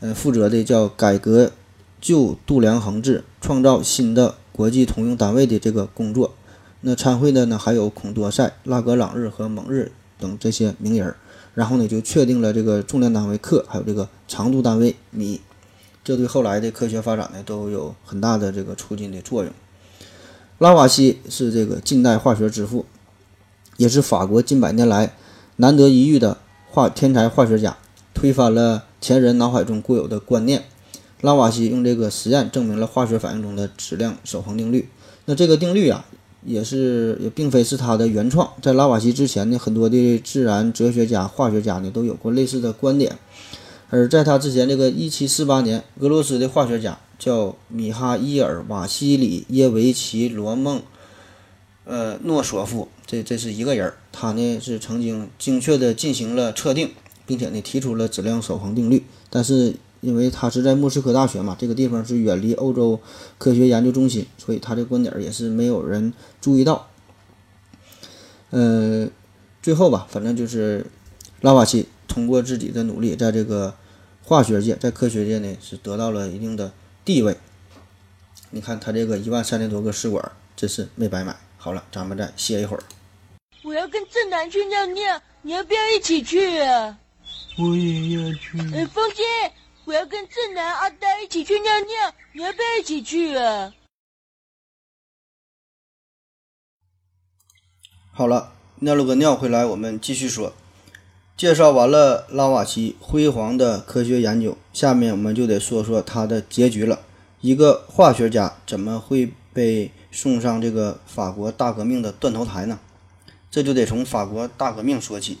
[0.00, 1.52] 嗯，负责的叫改革
[2.00, 6.34] 旧度量衡制，创造新的国际通用单位的这个工作。
[6.82, 11.14] 那参会的呢，还有孔多塞、拉格朗日和蒙日等这些名人。
[11.54, 15.40] 然后呢，就确定了这个重量单位克，还有这个长度单位米。
[16.04, 19.50] 这对后来的科学发展呢都有很大的这个促进的作用。
[20.58, 22.86] 拉瓦锡是这个近代化学之父，
[23.76, 25.14] 也是法国近百年来
[25.56, 26.38] 难得一遇的
[26.70, 27.76] 化天才化学家，
[28.14, 30.64] 推翻了前人脑海中固有的观念。
[31.20, 34.88] 拉瓦锡用这个实验证明了化学反应中的质量守恒定律。
[35.26, 36.06] 那这个定律啊，
[36.42, 43.18] 也是也并非是他的原创，在拉瓦锡之前呢，很多的自然哲学家、化学家呢都有过类似的观点。
[43.90, 50.82] 而在他之前，这个1748年，俄罗斯的化学家叫米哈伊尔·瓦西里耶维奇·罗孟，
[51.84, 53.96] 呃，诺索夫，这这是一个人儿。
[54.12, 56.90] 他呢是曾经精确地进行了测定，
[57.26, 59.04] 并且呢提出了质量守恒定律。
[59.30, 63.00] 但是因为他是在莫斯科大学嘛，这个地方是远离欧洲
[63.38, 66.88] 科学研究中心，所以他这观点也是没有人注意到。
[68.50, 69.08] 呃，
[69.62, 70.86] 最后吧，反正就是
[71.40, 73.74] 拉瓦锡通过自己的努力，在这个
[74.22, 76.72] 化学界、在科学界呢是得到了一定的
[77.06, 77.34] 地位。
[78.50, 81.36] 你看他这个一万三千多个试管，真是没白买。
[81.56, 82.82] 好了，咱们再歇一会儿。
[83.62, 86.98] 我要跟正南去尿尿，你要不要一起去啊？
[87.58, 88.58] 我也要去。
[88.74, 89.22] 哎，风姐，
[89.84, 93.72] 我要跟正南、阿呆一起去尿尿，你要不要一起去啊？
[98.12, 100.52] 好了，尿了个尿回来，我们继续说。
[101.36, 107.00] 介绍完了拉瓦锡辉煌的科学研究，下面我们就得说说他的结局了。
[107.42, 112.78] 一个化学家怎么会被送上这个法国大革命的断头台呢？
[113.50, 115.36] 这就得从法国大革命说起。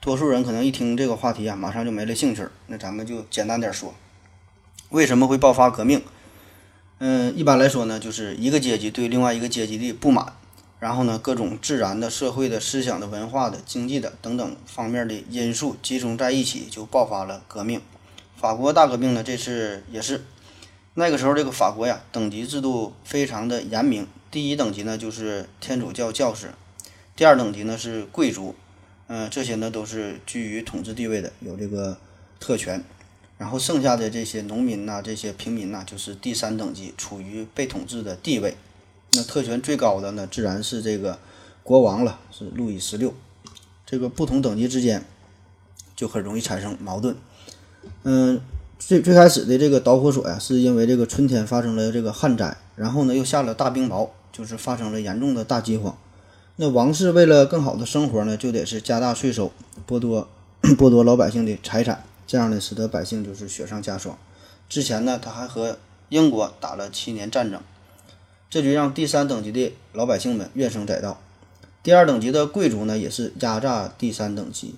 [0.00, 2.46] 多数人可能一听这个话题啊，马上就没了兴趣。
[2.68, 3.92] 那咱们就简单点说，
[4.90, 6.00] 为什么会爆发革命？
[6.98, 10.34] 嗯，一般来说呢，就是一个阶级对另外一个阶级的不满。
[10.84, 17.80] 然后呢，各种自然的、社会的、思想的、文化的、经济的等等方面的因素集中在一起，就爆发了革命。
[18.36, 20.22] 法国大革命呢，这次也是
[20.92, 24.06] 那个时候，这个法国呀，等级制度非常的严明。
[24.30, 26.48] 第一等级呢，就是天主教教士；
[27.16, 28.54] 第二等级呢是贵族，
[29.06, 31.96] 嗯，这些呢都是居于统治地位的，有这个
[32.38, 32.84] 特权。
[33.38, 38.54] 然后剩下的这些农民呐，这些平民呐，就是第三等级，处于被统治的地位。
[39.16, 41.18] 那特权最高的呢，自然是这个
[41.62, 43.14] 国王了，是路易十六。
[43.86, 45.04] 这个不同等级之间
[45.94, 47.14] 就很容易产生矛盾。
[48.02, 48.40] 嗯，
[48.78, 55.96] 最最开始的这个导火索呀，是因为这个春天发生了这个旱灾，然后呢又下了大冰雹，就是发生了严重的大饥荒。
[56.56, 59.52] 那王室为了更好的生活呢，就得是加大税收，
[59.86, 60.28] 剥夺
[60.62, 64.16] 剥夺老百姓的财产，这样呢使得百姓就是雪上加霜。
[64.68, 67.60] 之前呢，他还和英国打了七年战争。
[68.54, 71.20] 这就让第三等级的老百姓们怨声载道，
[71.82, 74.76] 第二等级的贵族呢也是压榨第三等级。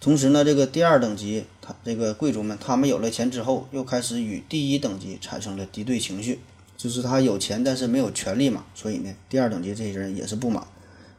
[0.00, 6.40] 同时呢，这个第二等级他这个贵族们，他们有了钱之后，又开始与第一等级产生了敌对情绪，
[6.78, 10.66] 就是他有钱但是没有权利嘛，所以呢，第二等级这些人也是不满。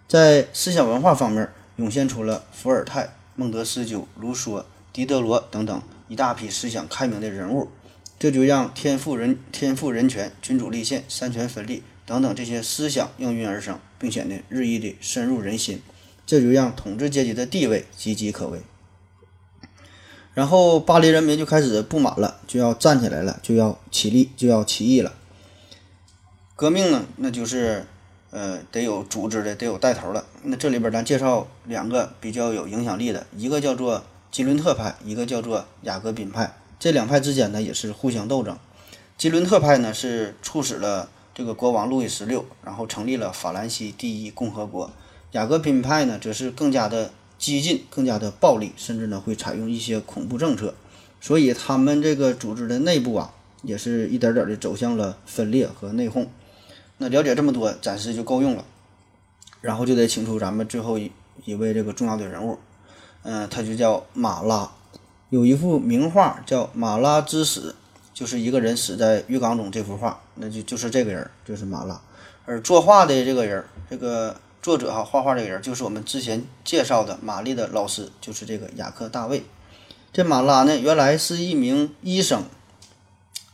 [0.07, 7.67] 在思想文化方面，涌现出了伏尔泰、孟德斯鸠、卢梭、狄德罗等等一大批思想开明的人物。
[8.17, 15.81] 这就让天赋人、天赋人权、君主立宪、三权分立等等这些思想应运而生，并且呢日益的深入人心，
[16.25, 18.59] 这就让统治阶级的地位岌岌可危。
[20.33, 25.13] 然后巴黎人民就开始不满了，就要站起来了，就要起立，就要起义了。
[26.55, 27.85] 革命呢，那就是
[28.31, 30.25] 呃得有组织的，得有带头的。
[30.43, 36.53] 那这里边咱介绍两个比较有影响力的，一个叫做吉伦特派，一个叫做雅各宾派。
[36.79, 38.57] 这两派之间呢也是互相斗争。
[39.17, 44.91] 吉伦特派呢是促使了这个国王路易十六，然后成立了法兰西第一共和国。
[45.31, 50.73] 雅各宾派呢则是更加的激进，更加的暴力，甚至呢会采用一些恐怖政策。
[51.21, 53.33] 所以他们这个组织的内部啊，
[53.63, 56.27] 也是一点点的走向了分裂和内讧。
[56.97, 58.63] 那了解这么多，暂时就够用了。
[59.61, 61.11] 然后就得请出咱们最后一
[61.45, 62.59] 一位这个重要的人物，
[63.23, 64.71] 嗯，他就叫马拉。
[65.35, 67.75] 有一幅名画叫《马拉之死》，
[68.17, 69.69] 就是一个人死在浴缸中。
[69.69, 71.99] 这幅画，那就就是这个人，就是马拉。
[72.45, 79.43] 而作画的这个人，这个作者哈，画画这个人，就是我们之前介绍的玛丽的老师，就是这个雅克大卫。
[80.13, 82.45] 这马拉呢，原来是一名医生，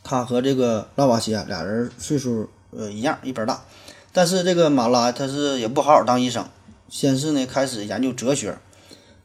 [0.04, 3.64] 他和这个拉瓦锡啊俩人岁数呃一样，一边大。
[4.12, 6.46] 但是这个马拉他是也不好好当医生，
[6.88, 8.56] 先是呢开始研究哲学。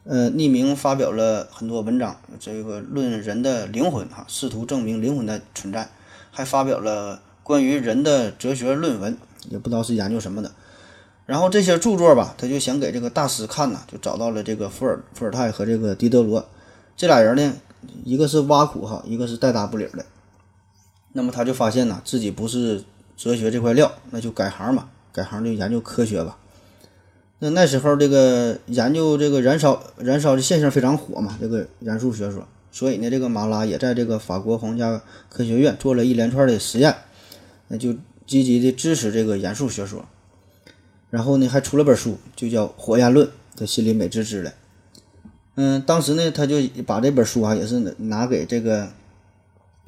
[0.04, 5.88] 呃，匿名发表了很多文章，这个论人的灵魂哈，试图证明灵魂的存在，
[6.30, 9.16] 还发表了关于人的哲学论文，
[9.50, 10.50] 也不知道是研究什么的。
[11.26, 16.48] 然后这些著作吧，他就想给这个大师看呐，就找到了这个伏尔伏尔泰和这个狄德罗
[16.96, 17.52] 这俩人呢，
[18.02, 20.06] 一个是挖苦哈，一个是带搭不理的。
[21.12, 22.82] 那么他就发现呢，自己不是
[23.14, 26.38] 哲学这块料，那就改行嘛，改行就研究科学吧。
[27.40, 36.92] 那那时候这个研究这个燃烧燃烧的现象非常火嘛，这个燃素学说，所以呢，这个马拉也在这个法国皇家科学院做了一连串的实验，
[37.68, 37.94] 那就
[38.26, 40.04] 积极的支持这个燃素学说。
[41.10, 44.52] 然后呢，还出了本书，就叫《火焰论》，他心里美滋滋的。
[45.54, 48.88] 嗯，当时呢，他就把这本书啊，也是拿给这个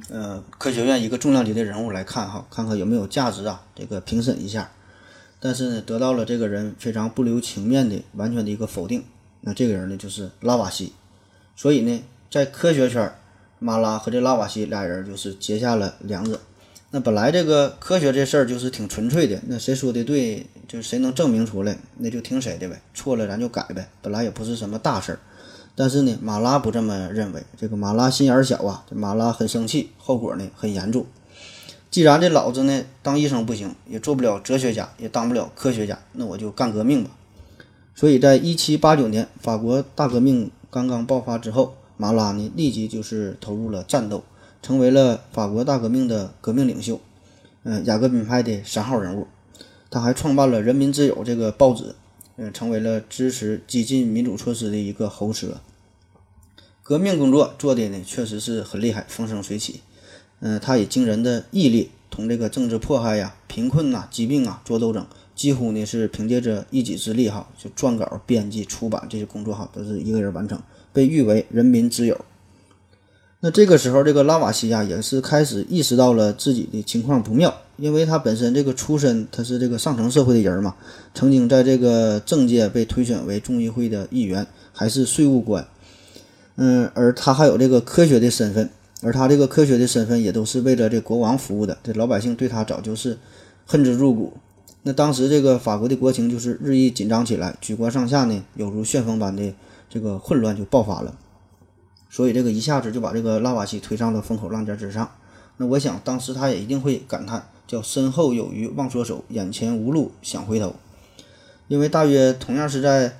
[0.08, 4.70] 呃科学院一个重量级的人物来看哈，看看有没有价值啊，这个评审一下。
[5.40, 9.02] 但是呢，得到了这个人非常不留情面的完全的一个否定。
[9.40, 10.92] 那这个人呢，就是拉瓦锡。
[11.56, 13.10] 所以呢，在科学圈，
[13.58, 16.38] 马拉和这拉瓦锡俩人就是结下了梁子。
[16.90, 22.82] 那本来这个科学这事儿就是挺纯粹的，那谁说的对，就谁能证明出来，那就听谁的呗。
[22.92, 25.18] 错了咱就改呗，本来也不是什么大事儿。
[25.74, 27.42] 但是呢，马拉不这么认为。
[27.56, 31.06] 这个马拉心眼儿小啊，这马拉很生气，后果呢很严重。
[31.90, 37.10] 既然这老子呢当医生不行，也做不了哲学家，也当不了科学家，那我就干革命吧。
[37.94, 44.22] 所以在一七八九年法国大革命刚刚爆发之后，马拉呢立即就是投入了战斗。
[44.62, 47.00] 成为了法国大革命的革命领袖，
[47.62, 49.26] 嗯，雅各宾派的三号人物。
[49.88, 51.94] 他还创办了《人民之友》这个报纸，
[52.36, 55.62] 嗯，成为了支持激进民主措施的一个喉舌。
[56.82, 59.80] 革命工作做的呢，确实是很厉害，风生水起。
[60.40, 70.60] 嗯，他以惊人的毅力同这个政治迫害呀、贫困呐、疾病啊做斗争，几乎呢是凭借着一己之力哈，就撰稿、编辑、出版这些工作哈，都是一个人完成，
[70.92, 72.18] 被誉为“人民之友”。
[73.42, 80.74] 那这个时候，这个拉瓦锡呀也是开始意识到了自己的情况不妙，因为他本身这个出身他是这个上层社会的人嘛，
[81.14, 85.66] 曾经在这个政界被推选为众议会的议员，还是税务官，
[86.56, 88.68] 嗯，而他还有这个科学的身份，
[89.02, 93.18] 而他这个科学的身份也都是为了这国王服务的，这老百姓对他早就是
[93.66, 94.34] 恨之入骨。
[94.82, 99.54] 那当时这个法国的国情就是日益紧张起来，举国上下呢犹如旋风般的
[99.88, 101.14] 这个混乱就爆发了。
[102.08, 105.10] 所以这个一下子就把这个拉瓦锡推上了风口浪尖之上。
[105.58, 110.74] 那我想当时他也一定会感叹，叫身后有余忘缩手，眼前无路想回头。
[111.68, 113.16] 因为大约同样是在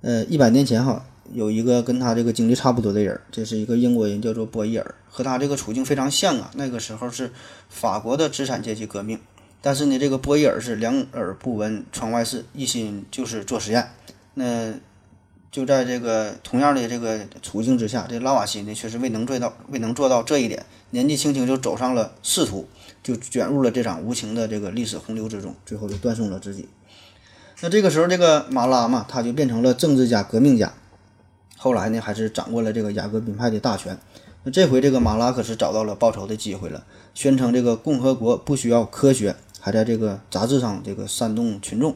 [0.00, 6.50] 呃一百年前哈，有一个跟他这个经历差不多的人，这是一个英国人，叫做波伊尔，和他这个处境非常像啊。
[6.54, 7.30] 那个时候是
[7.68, 9.18] 法国的资产阶级革命，
[9.60, 13.88] 但是呢，这个波伊尔是两耳不闻窗外事，一心就是做实验。
[14.34, 14.74] 那
[15.50, 20.64] 就在这个同样的这个处境之下，这拉瓦锡呢确实未能做到，未能做到这一点。
[20.90, 22.68] 年纪轻轻就走上了仕途，
[23.02, 26.68] 就卷入了这场无情的这个历史洪流之中，最后就断送了自己。
[27.62, 30.74] 那这个时候，这个马拉嘛，他就变成了政治家、革命家。
[31.56, 33.98] 后来呢，还是掌握了这个雅各宾派的大权。
[34.44, 41.94] 那这回这个马拉可是找到了报仇的机会了，宣称这个共和国不需要科学，还在这个杂志上这个煽动群众，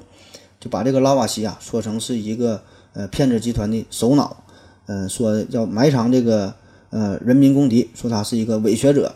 [0.58, 2.62] 就把这个拉瓦锡啊说成是一个。
[2.92, 4.42] 呃，骗子集团的首脑，
[4.86, 6.52] 呃，说要埋藏这个
[6.90, 9.14] 呃人民公敌，说他是一个伪学者，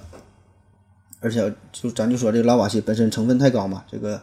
[1.18, 4.22] 而且就咱就说这个拉瓦锡本身成分太高嘛，这个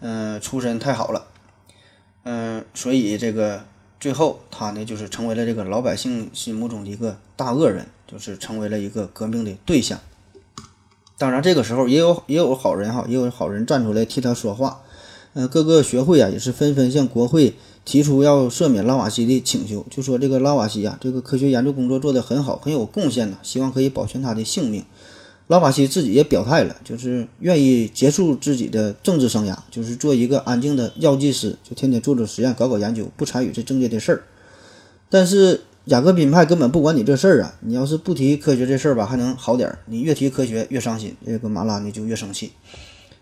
[0.00, 1.24] 呃出身太好了，
[2.24, 3.64] 嗯，所以这个
[4.02, 10.00] 最后他呢就是成为了这个老百姓心目中的一个大恶人，就是成为了一个革命的对象。
[11.16, 14.80] 当然这个时候也有也有好人哈，也有好人站出来替他说话，
[15.34, 17.54] 嗯，各个学会啊也是纷纷向国会。
[17.84, 24.84] 提出要赦免拉瓦锡的请求，就说这个拉瓦锡啊，这个科学研究工作做得很好，很有贡献呢，希望可以保全他的性命。
[25.52, 34.24] 拉瓦锡自己也表态了，就是愿意结束自己的政治生涯，就是做一个安静的药剂师，就天天做做实验，搞搞研究，不参与这政界的事儿。
[35.10, 42.52] 但是雅各宾派根本不管你这事儿啊，你要是不提科学这事儿吧，还能好点儿，你越提科学越伤心，这个马拉呢就越生气。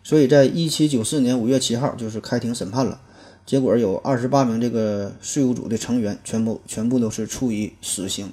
[0.04, 3.00] 所以在一七九四年五月七号，就是开庭审判了。
[3.44, 8.30] 结果有二十八名这个税务组的成员全部全部都是处以死刑，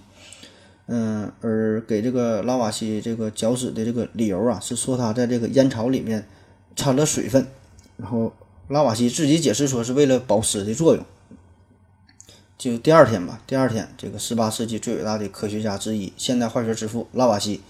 [0.88, 6.26] 嗯，而给这个拉瓦锡这个绞死的这个理由啊，是说他在这个烟草里面
[6.76, 7.46] 掺了水分，
[7.98, 8.34] 然后
[8.70, 11.06] 拉瓦锡自己解释说是为了保湿的作用。
[12.58, 17.62] 就第二天吧，第二天这个十八世纪最伟大的科学家之一，现代化学之父拉瓦锡，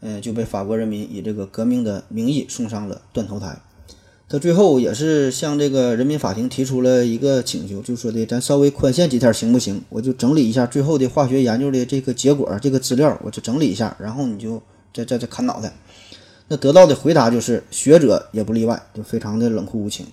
[0.00, 3.58] 嗯，就被法国人民以这个革命的名义送上了断头台。
[4.32, 9.78] 他最后也是向这个人民法庭提出了一个请求，就说的咱稍微宽限几天行不行？
[9.90, 14.62] 我就整理一下最后的化学研究的这个结果，这个资料我就整理一下，然后你就
[14.94, 15.70] 再再再砍脑袋。
[16.48, 20.06] 那得到的回答就是学者也不例外，就非常的冷酷无情。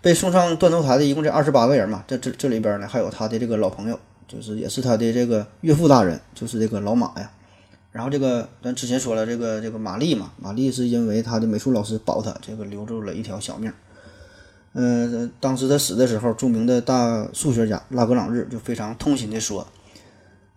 [0.00, 3.98] 被送上断头台的一共这二十八个人嘛，这这这里边呢还有他的这个老朋友，
[4.28, 7.28] 就是也是他的这个岳父大人，就是这个老马呀。
[7.92, 13.72] 然后这个咱之前说了，这个这个玛丽嘛，玛丽是因为她的美术老师保她，这个留住了一条小命。
[14.72, 19.66] 嗯，当时他死的时候，著名的大数学家拉格朗日就非常痛心地说：“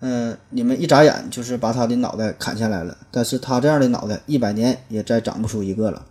[0.01, 6.05] 嗯，你们一眨眼就是把他的脑袋砍下来了，但是他这样的脑袋一百年也再长不出一个了。”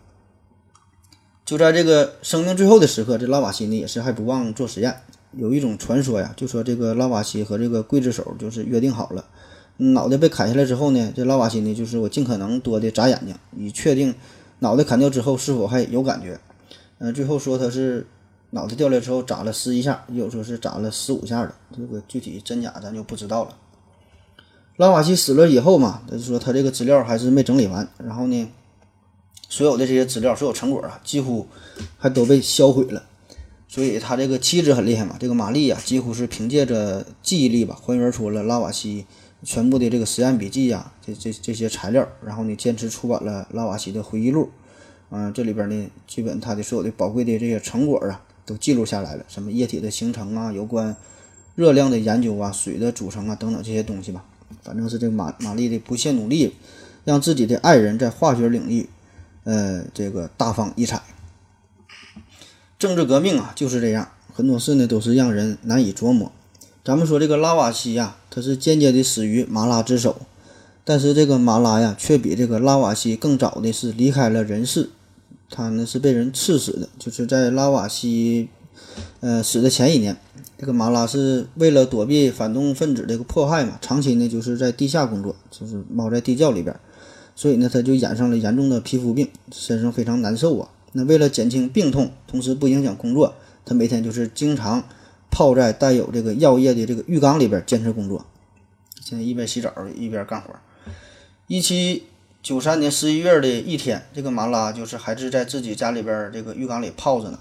[1.47, 4.97] 就在这个生命最后的时刻，这拉瓦锡呢也是还不忘做实验。
[5.33, 9.25] 有一种传说呀，就说这个拉瓦锡和这个刽子手就是约定好了，
[9.79, 14.15] 脑袋被砍下来之后呢，这拉瓦西呢就是我尽可能多的眨眼睛，以确定
[14.61, 16.39] 脑袋砍掉之后是否还有感觉。
[16.99, 18.07] 嗯，最后说他是
[18.51, 23.57] 脑袋掉下来之后眨了十一下，也有说是眨了十五下的，这个具体真假咱就不知道了。
[24.77, 28.49] 拉瓦西死了以后嘛，他就说他这个资料还是没整理完，然后呢，
[29.49, 31.47] 所有的这些资料、所有成果啊，几乎
[31.99, 33.03] 还都被销毁了。
[33.69, 39.07] 所以他这个妻子很厉害嘛，这个玛丽呀，几乎是凭借着记忆力吧，还原出了拉瓦锡
[39.45, 44.51] 全部的这个实验笔记呀，这这这些材料，然后呢，坚持出版了拉瓦锡的回忆录。
[45.11, 49.25] 嗯，这里边呢，基本他的所有的宝贵的这些成果啊，都记录下来了。
[49.29, 50.97] 什么液体的形成啊，有关
[51.55, 54.25] 热量的研究啊，水的组成啊，等等这些东西吧。
[54.63, 56.55] 反正是这玛玛丽的不懈努力，
[57.05, 58.89] 让自己的爱人在化学领域，
[59.45, 61.03] 呃，这个大放异彩。
[62.79, 66.33] 政治革命啊，就是这样，很多事呢都是让人难以琢磨。
[66.85, 70.17] 咱们说这个拉瓦锡呀，他是间接的死于马拉之手，
[70.85, 74.89] 但是这个马拉呀，却比这个拉瓦锡更早的是离开了人世。
[75.51, 78.49] 他呢是被人刺死的，就是在拉瓦锡，
[79.21, 80.17] 呃死的前一年，
[80.57, 86.75] 这个马拉是为了躲避反动分子这个迫害嘛，长期呢就是在地下工作，就是猫在地窖里边，
[87.37, 90.71] 所以呢他就染上了严重的皮肤病，身上非常难受啊。
[90.93, 93.35] 那为了减轻病痛，同时不影响工作，
[93.67, 94.83] 他每天就是经常
[95.33, 98.25] 泡在带有这个药液的这个浴缸里边坚持工作，
[99.01, 100.55] 现在一边洗澡一边干活。
[101.47, 102.05] 一七
[102.43, 107.39] 九三年十一月的一天，这个马拉就是还是在自己家里边这个浴缸里泡着呢。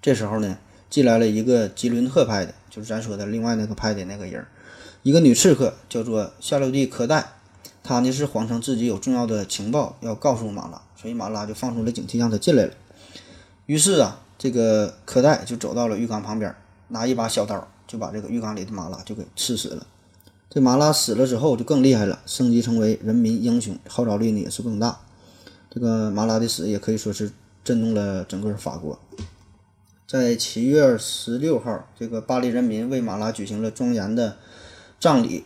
[0.00, 0.56] 这时候呢，
[0.88, 4.46] 进来了一个吉伦特派的，就是咱说的另外那个派的那个人，
[5.02, 7.32] 一个女刺客，叫做夏洛蒂科代。
[7.82, 12.72] 她呢是谎称自己有重要的情报要告诉马拉，所以马拉就放出了警惕，让他进来了。
[13.66, 16.54] 于是啊，这个科代就走到了浴缸旁边，
[16.92, 19.86] 拿一把小刀就把这个浴缸里的马拉就给刺死了。
[20.48, 25.00] 这马拉死了之后就更厉害了，升级成为人民英雄，号召力呢也是更大。
[25.70, 27.32] 这个马拉的死也可以说是
[27.64, 29.00] 震动了整个法国。
[30.06, 34.36] 在七月十六号，这个巴黎人民为马拉举行了庄严的
[35.00, 35.44] 葬礼。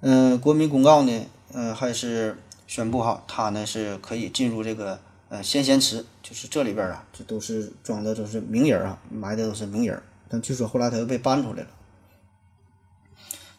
[0.00, 4.98] 嗯，国民公告呢，呃，还是宣布哈，他呢是可以进入这个
[5.28, 10.02] 呃先贤祠，就是这里边啊，这都是装的都是名人啊，埋的都是名人。
[10.40, 11.68] 据说后来他又被搬出来了。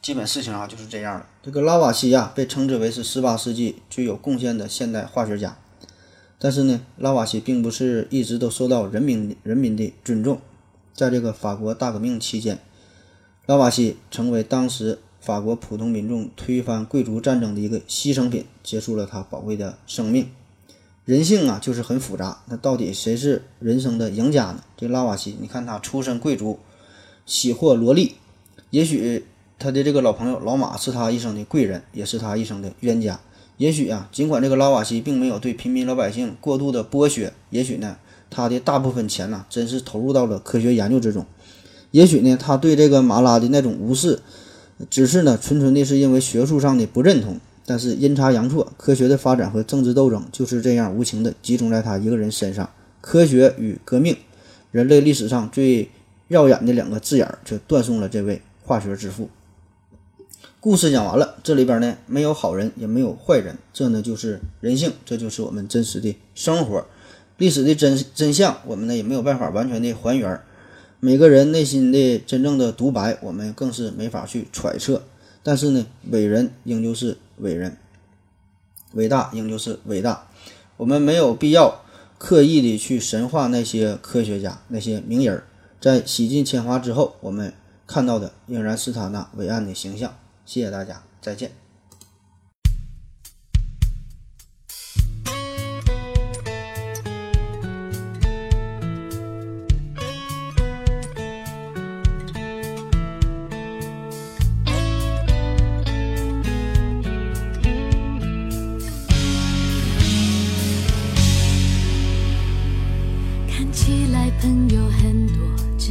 [0.01, 1.26] 基本事情啊就是这样的。
[1.41, 5.57] 这个拉瓦锡呀被称之为是十八世纪最有贡献的现代化学家，
[6.38, 10.39] 但是呢，拉瓦锡并不是一直都受到人民人民的尊重。
[10.93, 12.59] 在这个法国大革命期间，
[13.47, 20.30] 拉瓦锡成为当时法国普通民众推翻贵族战争的一个牺牲品，结束了他宝贵的生命。
[21.06, 24.64] 人性啊就是很复杂，那到底谁是人生的赢家呢？
[24.76, 26.60] 这拉瓦锡，你看他出身贵族，
[27.26, 28.16] 喜获萝莉，
[28.72, 29.26] 也许。
[29.58, 33.18] 他的这个老朋友老马是他一生的贵人，也是他一生的冤家。
[33.56, 37.95] 也许啊，尽管这个拉瓦锡并没有对平民老百姓过度的剥削，也许呢，
[38.30, 41.26] 他的大部分钱呢，真是投入到了科学研究之中。
[41.91, 44.20] 也许呢，他对这个马拉的那种无视，
[44.89, 47.39] 只是呢，纯纯的是因为学术上的不认同。
[47.66, 52.70] 但是阴差阳错，科学的发展和政治斗争就是这样无情的集中在他一个人身上。
[53.01, 54.16] 科学与革命，
[54.72, 55.89] 人类历史上最
[56.28, 59.30] 耀眼的两个字眼儿，却断送了这位化学之父。
[60.59, 66.86] 故事讲完了，这里边呢没有好人，也没有坏人，这呢就是人性，这就是我们真实的生活。
[67.38, 70.39] 历史的真真相，我们呢也没有办法完全的还原。
[70.99, 75.03] 每个人内心的真正的独白，我们更是没法去揣测。
[75.43, 77.77] 但是呢，伟人仍旧是伟人，
[78.93, 80.27] 伟大仍旧是伟大。
[80.77, 81.83] 我们没有必要
[82.17, 85.43] 刻意的去神化那些科学家、那些名人，
[85.79, 87.53] 在洗尽铅华之后，我们
[87.88, 90.17] 看到的仍然是他那伟岸的形象。
[90.45, 91.64] 谢谢大家，再见。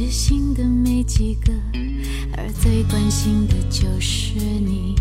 [0.05, 1.51] 知心的没几个，
[2.37, 4.93] 而最关心的就是你。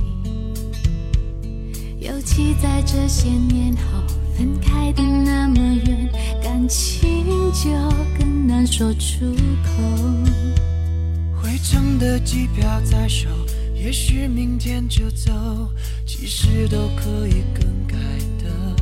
[2.01, 4.03] 尤其在这些年后，
[4.35, 6.11] 分开的那么远，
[6.43, 7.71] 感情就
[8.19, 9.27] 更难说出
[9.63, 9.83] 口。
[11.37, 13.29] 回程的机票在手，
[13.75, 15.31] 也许明天就走，
[16.07, 17.95] 其实都可以更改
[18.43, 18.75] 的。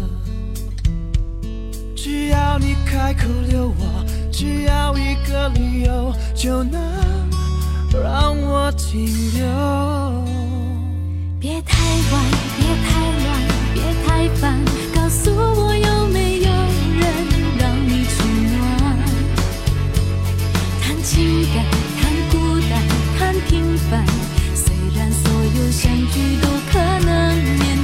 [1.96, 4.01] 只要你开口留我，
[4.32, 6.80] 只要一个理由，就能
[7.92, 9.04] 让我停
[9.34, 9.44] 留。
[11.38, 11.76] 别太
[12.10, 12.24] 晚，
[12.56, 13.28] 别太乱，
[13.74, 14.58] 别太烦，
[14.94, 16.50] 告诉我有没有
[16.98, 17.02] 人
[17.58, 18.14] 让你取
[18.56, 18.98] 暖？
[20.80, 21.62] 谈情感，
[22.00, 22.72] 谈孤单，
[23.18, 24.06] 谈平凡，
[24.54, 27.76] 虽然所有相聚都可能面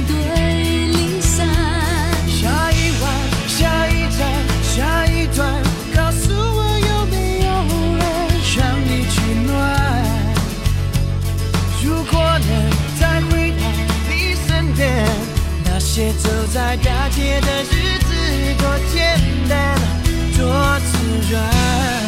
[16.29, 18.13] 走在大街的日子
[18.59, 18.63] 多
[18.93, 19.17] 简
[19.49, 19.75] 单，
[20.37, 21.98] 多自然。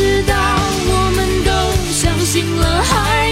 [0.00, 1.52] 直到我们都
[1.92, 3.29] 相信了还